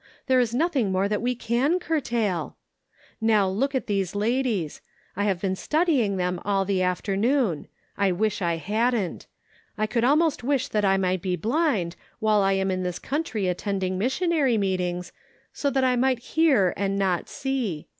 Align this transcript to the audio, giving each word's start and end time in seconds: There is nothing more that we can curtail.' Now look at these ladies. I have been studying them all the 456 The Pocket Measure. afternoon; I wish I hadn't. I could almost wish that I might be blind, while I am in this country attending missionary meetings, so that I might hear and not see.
There 0.25 0.39
is 0.39 0.51
nothing 0.51 0.91
more 0.91 1.07
that 1.07 1.21
we 1.21 1.35
can 1.35 1.77
curtail.' 1.79 2.57
Now 3.21 3.47
look 3.47 3.75
at 3.75 3.85
these 3.85 4.15
ladies. 4.15 4.81
I 5.15 5.25
have 5.25 5.39
been 5.39 5.55
studying 5.55 6.17
them 6.17 6.39
all 6.43 6.65
the 6.65 6.79
456 6.79 7.21
The 7.21 7.29
Pocket 7.29 7.67
Measure. 7.67 7.67
afternoon; 7.67 7.67
I 7.99 8.11
wish 8.19 8.41
I 8.41 8.57
hadn't. 8.57 9.27
I 9.77 9.85
could 9.85 10.03
almost 10.03 10.43
wish 10.43 10.69
that 10.69 10.83
I 10.83 10.97
might 10.97 11.21
be 11.21 11.35
blind, 11.35 11.95
while 12.17 12.41
I 12.41 12.53
am 12.53 12.71
in 12.71 12.81
this 12.81 12.97
country 12.97 13.47
attending 13.47 13.99
missionary 13.99 14.57
meetings, 14.57 15.11
so 15.53 15.69
that 15.69 15.83
I 15.83 15.95
might 15.95 16.17
hear 16.33 16.73
and 16.75 16.97
not 16.97 17.29
see. 17.29 17.85